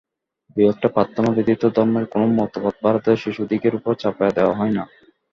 দুই-একটি 0.55 0.87
প্রার্থনা 0.87 1.29
ব্যতীত 1.35 1.63
ধর্মের 1.75 2.05
কোন 2.13 2.21
মতবাদ 2.39 2.75
ভারতের 2.83 3.17
শিশুদিগের 3.23 3.73
উপর 3.79 3.93
চাপাইয়া 4.01 4.35
দেওয়া 4.37 4.57
হয় 4.59 4.73
না। 4.77 4.83